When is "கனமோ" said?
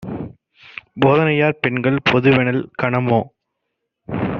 2.81-3.21